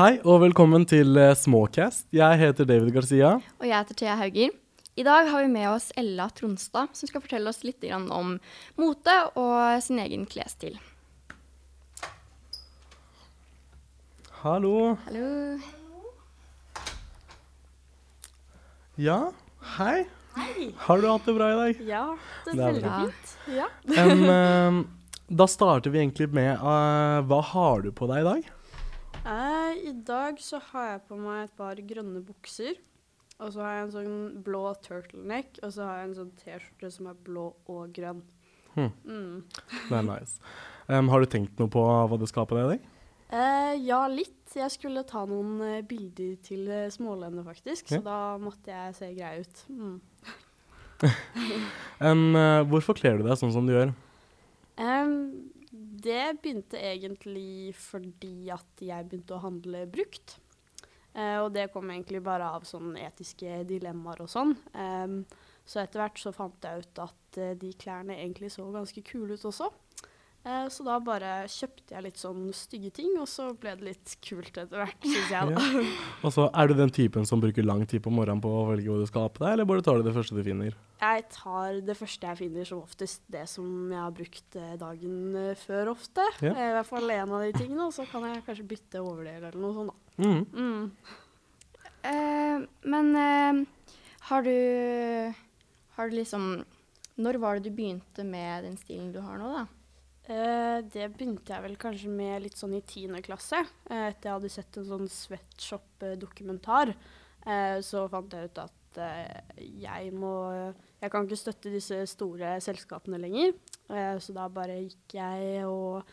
[0.00, 2.06] Hei og velkommen til eh, Småcast.
[2.16, 3.34] Jeg heter David Garcia.
[3.60, 4.54] Og jeg heter Thea Hauger.
[4.96, 8.30] I dag har vi med oss Ella Tronstad, som skal fortelle oss litt om
[8.80, 10.78] mote og sin egen klesstil.
[14.38, 14.94] Hallo.
[15.04, 15.58] Hallo.
[18.96, 19.18] Ja,
[19.74, 20.06] hei.
[20.38, 20.70] Hei.
[20.86, 21.82] Har du hatt det bra i dag?
[21.90, 22.06] Ja,
[22.46, 23.34] det er veldig fint.
[23.58, 23.68] Ja.
[24.00, 24.80] Em,
[25.28, 28.50] da starter vi egentlig med uh, Hva har du på deg i dag?
[29.20, 32.78] Eh, I dag så har jeg på meg et par grønne bukser.
[33.40, 36.90] Og så har jeg en sånn blå turtleneck, og så har jeg en sånn T-skjorte
[36.92, 38.20] som er blå og grønn.
[38.74, 38.90] Hmm.
[39.04, 39.38] Mm.
[39.88, 40.36] Det er nice.
[40.90, 42.90] Um, har du tenkt noe på hva du skal ha på deg i dag?
[43.30, 44.36] Uh, ja, litt.
[44.58, 47.98] Jeg skulle ta noen uh, bilder til uh, Smålendet, faktisk, Ja.
[47.98, 49.64] så da måtte jeg se grei ut.
[49.70, 49.98] Mm.
[52.04, 53.94] um, eh, hvorfor kler du deg sånn som du gjør?
[56.00, 60.38] Det begynte egentlig fordi at jeg begynte å handle brukt.
[61.12, 64.54] Eh, og det kom egentlig bare av sånne etiske dilemmaer og sånn.
[64.72, 65.16] Eh,
[65.66, 69.36] så etter hvert så fant jeg ut at eh, de klærne egentlig så ganske kule
[69.36, 69.70] ut også.
[70.40, 74.12] Eh, så da bare kjøpte jeg litt sånn stygge ting, og så ble det litt
[74.24, 75.50] kult etter hvert, syns jeg.
[75.52, 75.82] da.
[76.24, 78.88] Og så Er du den typen som bruker lang tid på morgenen på å velge
[78.88, 80.78] hva du skal ha på deg, eller bare tar du det første du finner?
[81.00, 85.18] Jeg tar det første jeg finner, som oftest det som jeg har brukt eh, dagen
[85.42, 86.24] eh, før ofte.
[86.40, 86.54] Ja.
[86.54, 89.60] I hvert fall en av de tingene, og så kan jeg kanskje bytte overdel eller
[89.60, 89.92] noe sånt.
[89.92, 90.24] da.
[90.24, 90.40] Mm.
[90.56, 91.18] Mm.
[92.00, 93.92] Uh, men uh,
[94.30, 95.34] har du
[95.96, 96.64] Har du liksom
[97.20, 99.66] Når var det du begynte med den stilen du har nå, da?
[100.30, 103.64] Eh, det begynte jeg vel kanskje med litt sånn i tiende klasse.
[103.90, 106.92] Eh, etter jeg hadde sett en sånn Sweatshop-dokumentar,
[107.46, 110.34] eh, så fant jeg ut at eh, jeg må
[111.00, 113.54] Jeg kan ikke støtte disse store selskapene lenger.
[113.88, 116.04] Eh, så da bare gikk jeg og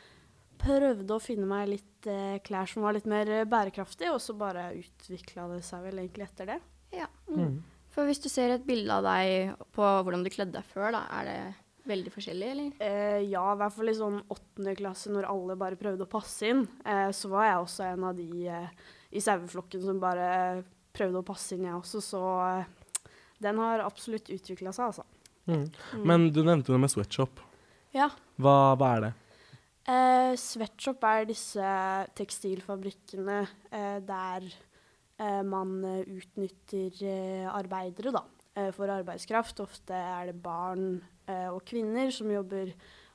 [0.57, 4.71] prøvde å finne meg litt eh, klær som var litt mer bærekraftig, og så bare
[4.79, 6.61] utvikla det seg vel egentlig etter det.
[6.95, 7.09] Ja.
[7.27, 7.59] Mm.
[7.93, 11.03] For hvis du ser et bilde av deg på hvordan du kledde deg før, da,
[11.19, 11.39] er det
[11.89, 12.71] veldig forskjellig, eller?
[12.83, 16.51] Eh, ja, i hvert fall i sånn åttende klasse, når alle bare prøvde å passe
[16.51, 20.27] inn, eh, så var jeg også en av de eh, i saueflokken som bare
[20.97, 22.01] prøvde å passe inn, jeg også.
[22.03, 23.11] Så eh,
[23.43, 25.07] den har absolutt utvikla seg, altså.
[25.47, 25.67] Mm.
[25.95, 26.03] Mm.
[26.03, 27.39] Men du nevnte det med sweatshop.
[27.95, 28.09] Ja.
[28.41, 29.13] Hva, hva er det?
[29.87, 31.67] Eh, sweatshop er disse
[32.19, 33.37] tekstilfabrikkene
[33.71, 38.25] eh, der eh, man eh, utnytter eh, arbeidere da,
[38.57, 39.63] eh, for arbeidskraft.
[39.63, 42.71] Ofte er det barn eh, og kvinner som jobber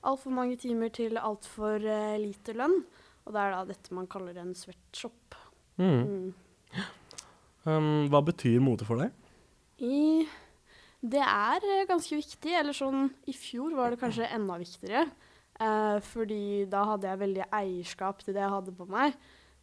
[0.08, 2.80] altfor mange timer til altfor eh, lite lønn.
[3.22, 5.36] Og det er da dette man kaller en sweatshop.
[5.78, 6.00] Mm.
[6.02, 6.30] Mm.
[7.62, 9.12] Um, hva betyr mote for deg?
[9.82, 10.26] I,
[11.02, 12.56] det er eh, ganske viktig.
[12.58, 15.06] Eller sånn I fjor var det kanskje enda viktigere.
[15.62, 19.14] Eh, fordi da hadde jeg veldig eierskap til det jeg hadde på meg.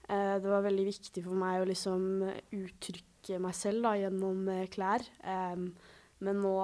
[0.08, 2.24] Eh, det var veldig viktig for meg å liksom
[2.56, 5.04] uttrykke meg selv da, gjennom eh, klær.
[5.28, 5.68] Em,
[6.24, 6.56] men nå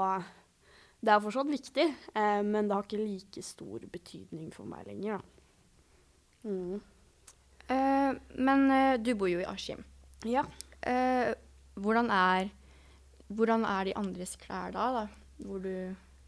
[1.01, 1.85] Det er fortsatt viktig,
[2.16, 5.31] eh, men det har ikke like stor betydning for meg lenger, da.
[6.45, 6.81] Mm.
[7.66, 9.81] Uh, men uh, du bor jo i Askim.
[10.25, 10.45] Ja.
[10.85, 11.34] Uh,
[11.81, 12.51] hvordan, er,
[13.28, 14.85] hvordan er de andres klær da?
[14.94, 15.05] da?
[15.41, 15.73] Hvor du,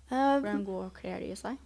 [0.09, 1.61] hvordan går klær de seg?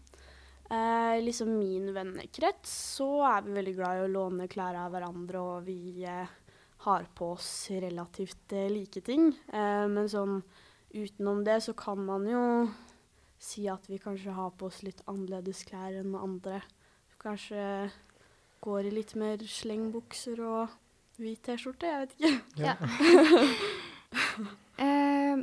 [0.72, 5.42] Eh, liksom min vennekrets så er vi veldig glad i å låne klær av hverandre,
[5.42, 6.06] og vi
[6.86, 9.34] har på oss relativt like ting.
[9.52, 10.38] Men sånn
[10.96, 12.46] utenom det så kan man jo
[13.42, 16.62] si at vi kanskje har på oss litt annerledes klær enn andre.
[17.22, 17.90] Kanskje
[18.62, 20.76] går i litt mer slengbukser og
[21.22, 22.66] hvit T-skjorte, jeg vet ikke.
[22.68, 22.78] Ja.
[24.82, 25.38] Eh,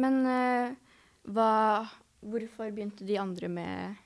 [0.00, 0.70] men eh,
[1.34, 1.48] hva
[2.22, 3.96] Hvorfor begynte de andre med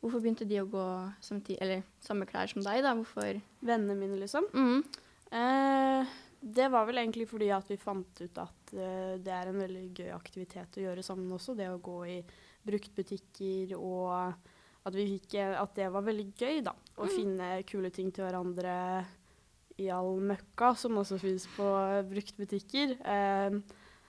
[0.00, 0.86] Hvorfor begynte de å gå
[1.22, 2.94] samtidig, eller samme klær som deg, da?
[2.96, 4.48] Hvorfor Vennene mine, liksom.
[4.50, 4.80] mm.
[5.36, 9.58] Eh, det var vel egentlig fordi at vi fant ut at uh, det er en
[9.58, 11.56] veldig gøy aktivitet å gjøre sammen også.
[11.58, 12.20] Det å gå i
[12.66, 14.12] bruktbutikker og
[14.86, 16.72] at, vi fikk, eh, at det var veldig gøy, da.
[16.98, 17.10] Å Mm.
[17.16, 19.04] finne kule ting til hverandre
[19.78, 21.66] i all møkka som også finnes på
[22.10, 22.96] bruktbutikker.
[23.04, 23.60] Eh,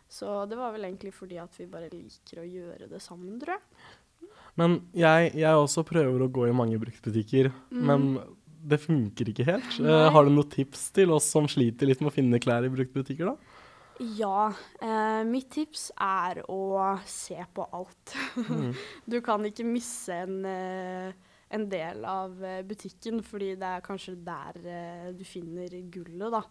[0.09, 3.57] så det var vel egentlig fordi at vi bare liker å gjøre det sammen, tror
[3.57, 4.29] jeg.
[4.57, 7.85] Men jeg, jeg også prøver å gå i mange bruktbutikker, Mm.
[7.85, 8.36] men
[8.67, 9.77] det funker ikke helt.
[9.79, 12.73] Uh, har du noen tips til oss som sliter litt med å finne klær i
[12.73, 13.57] bruktbutikker, da?
[13.99, 14.53] Ja.
[14.81, 18.13] Eh, mitt tips er å se på alt.
[18.37, 18.73] Mm.
[19.11, 24.17] Du kan ikke misse en, eh, en del av eh, butikken, fordi det er kanskje
[24.21, 26.43] der eh, du finner gullet, da.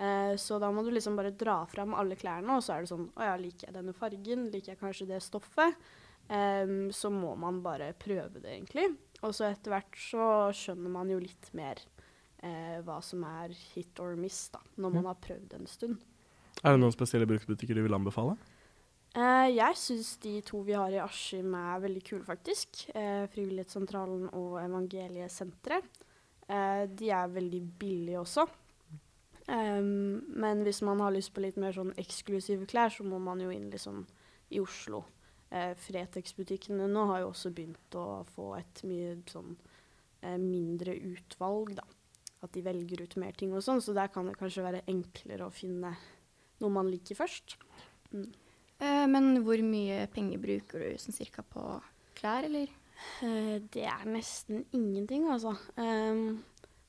[0.00, 2.92] Eh, så da må du liksom bare dra fram alle klærne, og så er det
[2.92, 4.46] sånn Å ja, liker jeg denne fargen?
[4.52, 5.76] Liker jeg kanskje det stoffet?
[6.30, 8.92] Em, så må man bare prøve det, egentlig.
[9.22, 10.26] Og så etter hvert så
[10.56, 11.80] skjønner man jo litt mer
[12.42, 15.08] eh, hva som er hit or miss, da, når man Ja.
[15.12, 15.98] har prøvd en stund.
[16.64, 18.36] Er det noen spesielle bruktbutikker du vil anbefale?
[19.14, 22.88] Eh, jeg syns de to vi har i Askim er veldig kule, faktisk.
[22.94, 25.84] Eh, Frivillighetssentralen og Evangeliesenteret.
[26.48, 28.46] Eh, de er veldig billige også.
[29.50, 33.40] Um, men hvis man har lyst på litt mer sånn eksklusive klær, så må man
[33.42, 34.04] jo inn liksom
[34.54, 35.04] i Oslo.
[35.50, 39.56] Eh, Fretex-butikkene nå har jo også begynt å få et mye sånn
[40.22, 41.86] eh, mindre utvalg, da.
[42.40, 45.48] At de velger ut mer ting og sånn, så der kan det kanskje være enklere
[45.48, 45.92] å finne
[46.60, 47.58] noe man liker først.
[48.14, 51.64] Eh, men hvor mye penger bruker du sånn cirka på
[52.16, 52.70] klær, eller?
[53.24, 55.52] Eh, det er nesten ingenting, altså.
[55.76, 56.40] Um,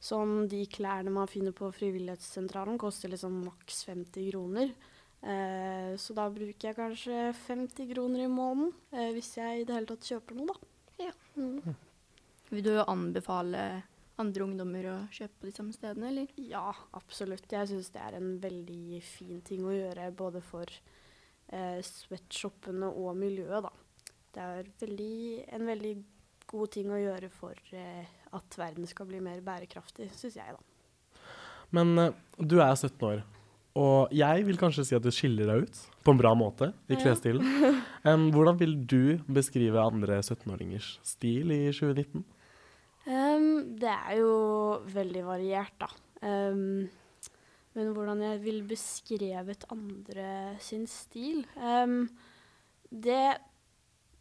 [0.02, 4.74] sånn de klærne man finner på Frivillighetssentralen, koster liksom maks 50 kroner.
[5.22, 9.76] Eh, så da bruker jeg kanskje 50 kroner i måneden, eh, hvis jeg i det
[9.78, 11.08] hele tatt kjøper noe, da.
[11.08, 11.14] Ja.
[11.38, 11.76] Mm.
[12.52, 13.66] Vil du anbefale
[14.22, 16.32] andre ungdommer å kjøpe på de samme stedene, eller?
[16.42, 17.48] Ja, absolutt.
[17.52, 23.14] Jeg syns det er en veldig fin ting å gjøre, både for eh, sweatshoppene og
[23.20, 24.18] miljøet, da.
[24.32, 25.14] Det er veldig,
[25.58, 25.94] en veldig
[26.52, 31.22] god ting å gjøre for eh, at verden skal bli mer bærekraftig, syns jeg, da.
[31.76, 33.24] Men eh, du er 17 år,
[33.80, 37.00] og jeg vil kanskje si at du skiller deg ut på en bra måte i
[37.00, 37.46] klesstilen.
[38.02, 42.24] Um, hvordan vil du beskrive andre 17-åringers stil i 2019?
[43.06, 44.32] Um, det er jo
[44.90, 45.90] veldig variert, da.
[46.26, 46.90] Um,
[47.78, 51.46] men hvordan jeg vil beskrevet andre sin stil
[52.90, 53.28] Det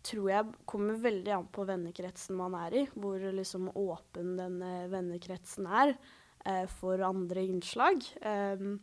[0.05, 2.87] tror jeg kommer veldig an på vennekretsen man er i.
[2.93, 8.05] Hvor liksom åpen denne vennekretsen er uh, for andre innslag.
[8.20, 8.76] Ehm,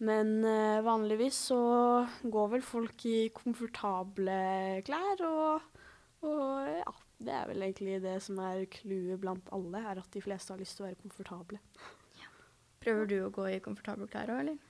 [0.00, 1.60] men eh, vanligvis så
[2.22, 4.40] går vel folk i komfortable
[4.86, 5.84] klær, og,
[6.24, 10.24] og ja, det er vel egentlig det som er clouet blant alle, er at de
[10.24, 11.60] fleste har lyst til å være komfortable.
[12.80, 14.60] Prøver du å gå i komfortable klær òg, eller?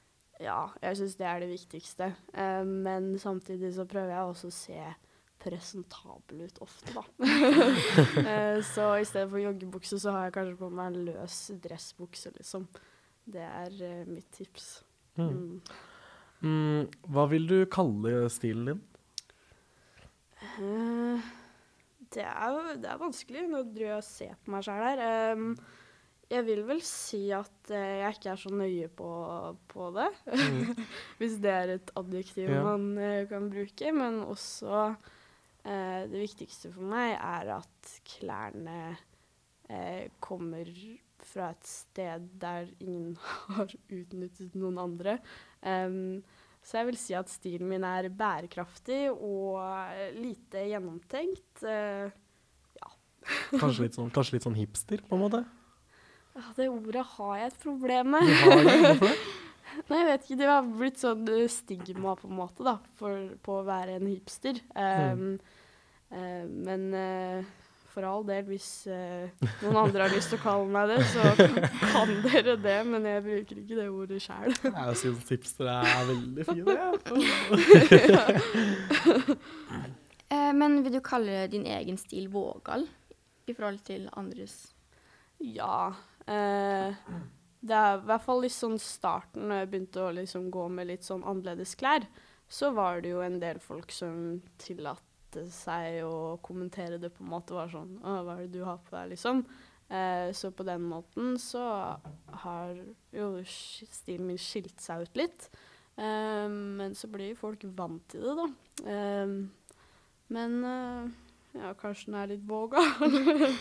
[0.40, 2.10] Ja, jeg syns det er det viktigste.
[2.34, 4.82] Eh, men samtidig så prøver jeg også å se
[5.40, 7.04] presentabel ut ofte, da.
[8.32, 12.34] eh, så i stedet for joggebukse så har jeg kanskje på meg en løs dressbukse,
[12.36, 12.66] liksom.
[13.30, 14.72] Det er eh, mitt tips.
[15.18, 15.30] Mm.
[15.30, 15.60] Mm.
[16.40, 18.78] Mm, hva vil du kalle stilen din?
[20.40, 21.28] Eh,
[22.14, 23.44] det, er, det er vanskelig.
[23.50, 25.02] Nå driver jeg og ser på meg sjøl her.
[26.30, 29.10] Jeg vil vel si at eh, jeg ikke er så nøye på,
[29.72, 30.08] på det.
[31.20, 32.62] Hvis det er et adjektiv Ja.
[32.70, 33.92] man eh, kan bruke.
[33.96, 34.92] Men også
[35.60, 38.94] det viktigste for meg er at klærne
[40.24, 40.64] kommer
[41.28, 43.16] fra et sted der ingen
[43.56, 45.18] har utnyttet noen andre.
[45.60, 46.22] Um,
[46.64, 51.62] så jeg vil si at stilen min er bærekraftig og eh, lite gjennomtenkt.
[51.64, 52.10] Eh,
[53.60, 55.40] Kanskje litt sånn, kanskje litt sånn hipster, på en måte?
[56.40, 58.28] ja, det ordet har jeg et problem med.
[58.28, 59.14] hvorfor det?
[59.88, 63.34] Nei, jeg vet ikke, Det har blitt sånn eh, stigma på en måte da, for,
[63.44, 64.58] på å være en hipster.
[64.74, 65.36] Um,
[66.10, 67.52] eh, men eh,
[67.90, 69.30] for all del, hvis eh,
[69.64, 71.20] noen andre har lyst til å kalle meg det, så
[71.92, 72.76] kan dere det.
[72.88, 74.54] Men jeg bruker ikke det ordet sjøl.
[74.68, 76.76] Jeg syns tipsere er veldig fine.
[78.14, 78.26] ja.
[80.30, 82.84] Eh, men vil du kalle din egen stil vågal
[83.50, 84.52] i forhold til andres?
[85.42, 85.88] Ja.
[86.22, 86.94] Eh,
[87.60, 90.86] det er i hvert fall i sånn starten, når jeg begynte å liksom gå med
[90.92, 92.06] litt sånn annerledes klær,
[92.46, 94.38] så var det jo en del folk som
[95.30, 97.54] tillatte seg og kommentere det på en måte.
[97.54, 99.44] Var sånn hva er det du har på deg, liksom?
[99.90, 101.98] Eh, så på den måten så
[102.44, 102.76] har
[103.12, 105.48] jo stilen min skilt seg ut litt.
[105.96, 108.48] Eh, men så blir folk vant til det, da.
[108.86, 109.34] Eh,
[110.30, 111.10] men eh,
[111.58, 112.84] ja, kanskje den er litt våga.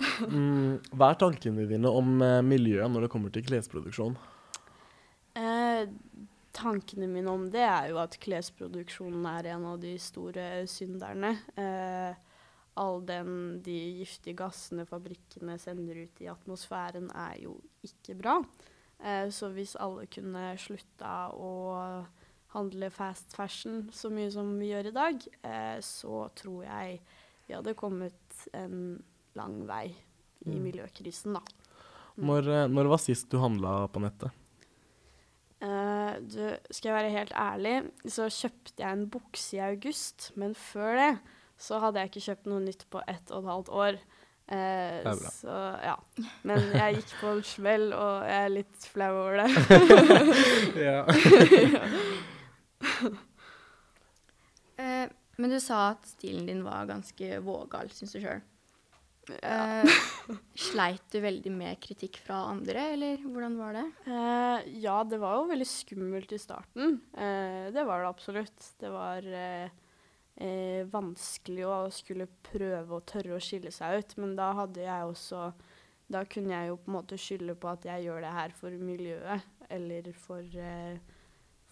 [0.00, 4.14] Mm, hva er tankene dine om eh, miljøet når det kommer til klesproduksjon?
[6.60, 11.32] Tankene mine om det er jo at klesproduksjonen er en av de store synderne.
[11.56, 12.18] Eh,
[12.80, 18.36] all den de giftige gassene fabrikkene sender ut i atmosfæren er jo ikke bra.
[19.00, 22.04] Eh, så hvis alle kunne slutta å
[22.52, 27.00] handle fast fashion så mye som vi gjør i dag, eh, så tror jeg
[27.46, 29.02] vi hadde kommet en
[29.38, 29.86] lang vei
[30.46, 30.62] i Mm.
[30.64, 31.40] miljøkrisen, da.
[32.16, 32.26] Mm.
[32.26, 34.30] Når, eh, når var sist du handla på nettet?
[35.60, 36.40] Eh, du,
[36.70, 37.74] skal jeg være helt ærlig,
[38.08, 41.10] så kjøpte jeg en bukse i august, men før det
[41.60, 44.00] så hadde jeg ikke kjøpt noe nytt på ett og et halvt år.
[44.50, 45.30] Uh, Det er bra.
[45.30, 45.96] Så ja.
[46.48, 49.50] Men jeg gikk på en smell, og jeg er litt flau over det.
[50.88, 51.04] ja.
[54.80, 55.04] uh,
[55.40, 58.40] men du sa at stilen din var ganske vågal, syns du sjøl.
[59.28, 59.90] Eh,
[60.70, 63.84] sleit du veldig med kritikk fra andre, eller hvordan var det?
[64.06, 66.98] Uh, ja, det var jo veldig skummelt i starten.
[67.14, 68.72] Uh, det var det absolutt.
[68.80, 69.30] Det var
[70.88, 74.14] vanskelig å skulle prøve å tørre å skille seg ut.
[74.22, 75.50] Men da hadde jeg også
[76.10, 78.78] Da kunne jeg jo på en måte skylde på at jeg gjør det her for
[78.82, 80.56] miljøet, eller for,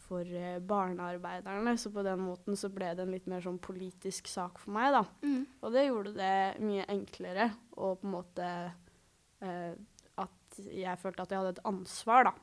[0.08, 1.76] for eh, barnearbeiderne.
[1.78, 4.96] Så på den måten så ble det en litt mer sånn politisk sak for meg,
[4.96, 5.04] da.
[5.22, 5.44] Mm.
[5.62, 6.34] Og det gjorde det
[6.64, 8.48] mye enklere og på en måte
[9.44, 9.72] eh,
[10.18, 12.34] At jeg følte at jeg hadde et ansvar, da.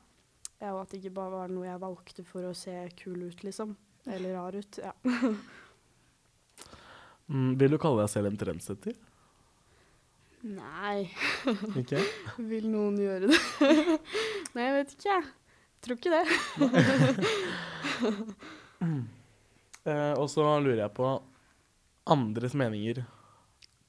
[0.62, 3.42] Ja, og at det ikke bare var noe jeg valgte for å se kul ut,
[3.44, 3.76] liksom.
[4.08, 4.80] Eller rar ut.
[4.80, 4.94] Ja.
[7.26, 8.94] Mm, vil du kalle deg selv en trendsetter?
[10.46, 11.08] Nei,
[11.80, 11.98] Ikke?
[12.52, 13.38] vil noen gjøre det?
[14.54, 15.24] Nei, jeg vet ikke, jeg.
[15.86, 16.26] Tror ikke det.
[19.86, 21.06] Eh, og så lurer jeg på
[22.10, 23.04] andres meninger.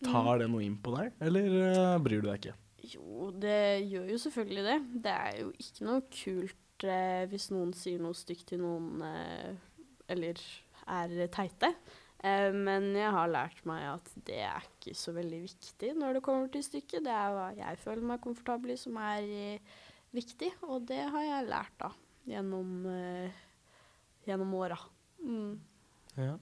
[0.06, 2.54] Tar det noe inn på deg, eller eh, bryr du deg ikke?
[2.86, 4.77] Jo, det gjør jo selvfølgelig det.
[5.08, 9.89] Det er jo ikke noe kult eh, hvis noen sier noe stygt til noen, eh,
[10.13, 10.44] eller
[10.86, 11.74] er teite.
[12.22, 16.25] Eh, men jeg har lært meg at det er ikke så veldig viktig når det
[16.30, 17.10] kommer til stykket.
[17.10, 19.27] Det er hva jeg føler meg komfortabel i som er
[20.18, 21.92] viktig, og det har jeg lært da
[22.28, 23.42] gjennom, uh,
[24.28, 24.80] gjennom åra.
[25.24, 25.56] Mm.
[26.18, 26.36] Ja.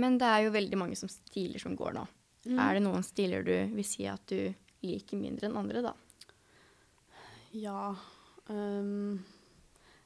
[0.00, 2.06] Men det er jo veldig mange som stiler som går nå.
[2.46, 2.56] Mm.
[2.56, 4.48] Er det noen stiler du vil si at du
[4.86, 5.92] liker mindre enn andre, da?
[7.50, 7.90] Ja
[8.46, 9.18] um,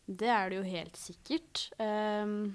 [0.09, 1.69] Det er det jo helt sikkert.
[1.79, 2.55] Um,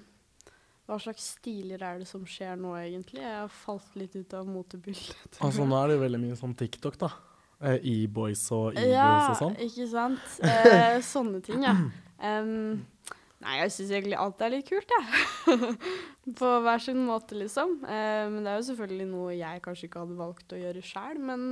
[0.89, 3.21] hva slags stiler er det som skjer nå, egentlig?
[3.21, 5.37] Jeg har falt litt ut av motebildet.
[5.37, 7.11] Altså, nå er det jo veldig mye sånn TikTok, da.
[7.59, 9.57] Eh, E-boys og e-girls ja, og sånn.
[9.57, 10.35] Ja, ikke sant?
[10.47, 11.73] Eh, sånne ting, ja.
[12.19, 12.85] Um,
[13.43, 15.57] nei, jeg syns egentlig alt er litt kult, jeg.
[16.39, 17.81] På hver sin måte, liksom.
[17.83, 21.19] Eh, men det er jo selvfølgelig noe jeg kanskje ikke hadde valgt å gjøre sjøl.
[21.31, 21.49] Men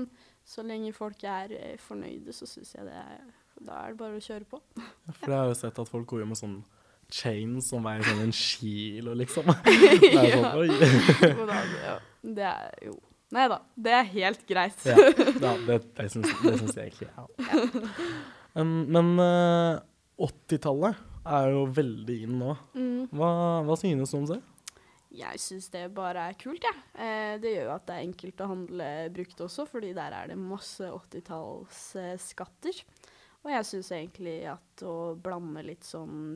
[0.47, 3.27] så lenge folk er eh, fornøyde, så syns jeg det er
[3.67, 4.61] Da er det bare å kjøre på.
[5.17, 6.57] For jeg har jo sett at folk går jo med sånn
[7.11, 9.51] chains som veier sånn en kilo, liksom.
[9.67, 10.71] Det er sånn, oi.
[11.83, 12.95] Ja, det er jo
[13.35, 14.85] Nei da, det er helt greit.
[14.87, 14.95] Ja,
[15.43, 17.09] da, det, det syns det syns jeg egentlig.
[17.11, 17.25] Ja.
[18.57, 19.79] Um, men eh,
[20.23, 22.53] 80-tallet er jo veldig inn nå.
[22.73, 23.09] Mm.
[23.11, 23.31] Hva,
[23.67, 24.39] hva synes du om det?
[25.17, 26.79] Jeg syns det bare er kult, jeg.
[26.99, 30.31] Eh, det gjør jo at det er enkelt å handle brukt også, fordi der er
[30.31, 32.81] det masse 80-tallsskatter.
[33.45, 36.35] Og jeg syns egentlig at å blande litt sånn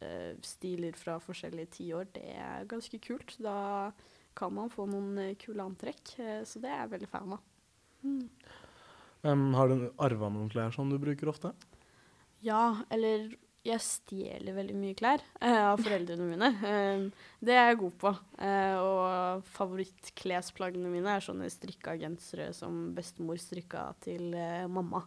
[0.00, 3.36] eh, stiler fra forskjellige tiår, det er ganske kult.
[3.42, 3.90] Da
[4.36, 7.42] kan man få noen eh, kule antrekk, eh, så det er jeg veldig fan av.
[9.26, 11.50] Um, har du arva noen klær som du bruker ofte?
[12.44, 13.32] Ja, eller
[13.66, 16.50] jeg stjeler veldig mye klær uh, av foreldrene mine.
[16.60, 18.12] Uh, det er jeg god på.
[18.38, 24.36] Uh, og favorittklesplaggene mine er sånne strikka gensere som bestemor strikka til
[24.70, 25.02] mamma.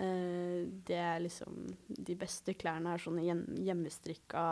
[0.00, 4.44] Eh, det er liksom De beste klærne er sånne hjem hjemmestrikka,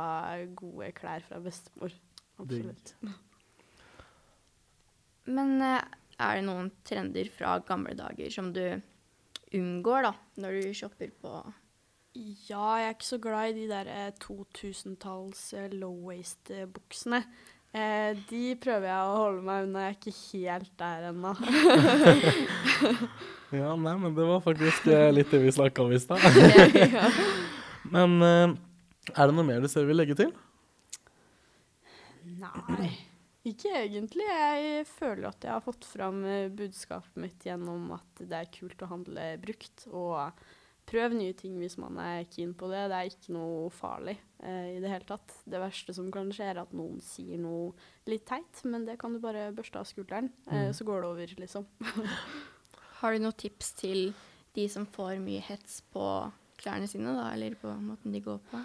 [0.59, 1.95] gode klær fra bestemor.
[2.39, 2.95] Absolutt.
[5.29, 5.83] Men eh,
[6.19, 8.65] er det noen trender fra gamle dager som du
[9.55, 11.35] unngår, da, når du shopper på
[12.49, 17.23] Ja, jeg er ikke så glad i de der eh, 2000-talls eh, low waist-buksene.
[17.77, 19.87] Eh, de prøver jeg å holde meg unna.
[19.87, 21.35] Jeg er ikke helt der ennå.
[23.49, 26.21] Ja, nei, men det var faktisk eh, litt det vi snakka om i stad.
[27.95, 28.51] Men eh,
[29.15, 30.35] er det noe mer du selv vil legge til?
[32.39, 32.91] Nei,
[33.53, 34.27] ikke egentlig.
[34.29, 38.83] Jeg føler at jeg har fått fram eh, budskapet mitt gjennom at det er kult
[38.85, 39.87] å handle brukt.
[39.91, 40.41] Og
[40.89, 42.87] prøv nye ting hvis man er keen på det.
[42.89, 45.35] Det er ikke noe farlig eh, i det hele tatt.
[45.45, 47.75] Det verste som kan skje, er at noen sier noe
[48.09, 50.73] litt teit, men det kan du bare børste av skulderen, eh, Mm.
[50.79, 51.67] så går det over, liksom.
[53.01, 54.13] Har du noen tips til
[54.57, 56.03] de som får mye hets på
[56.59, 58.65] klærne sine, da, eller på måten de går på?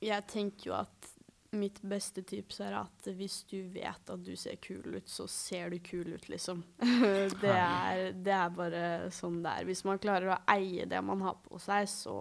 [0.00, 1.08] Jeg tenker jo at
[1.50, 5.72] mitt beste tips er at hvis du vet at du ser kul ut, så ser
[5.72, 6.62] du kul ut, liksom.
[7.42, 9.68] det, er, det er bare sånn det er.
[9.68, 12.16] Hvis man klarer å eie det man har på seg, så,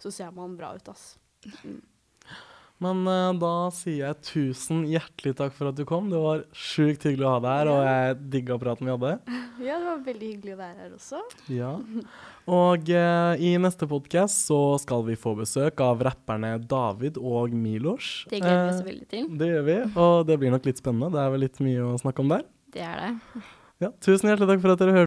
[0.00, 1.12] så ser man bra ut, ass.
[2.80, 6.08] Men uh, da sier jeg tusen hjertelig takk for at du kom.
[6.08, 9.14] Det var sjukt hyggelig å ha deg her, og jeg digga praten vi hadde.
[9.60, 11.18] Ja, det var veldig hyggelig å være her også.
[11.52, 11.74] Ja.
[12.60, 18.24] Og uh, i neste podkast så skal vi få besøk av rapperne David og Milos.
[18.32, 19.28] Det gleder vi oss Eh, veldig til.
[19.36, 21.12] Det gjør vi, og det blir nok litt spennende.
[21.12, 22.48] Det er vel litt mye å snakke om der.
[22.72, 23.44] Det er det.
[23.80, 24.98] Ja, tusen hjertelig takk for at dere hørte.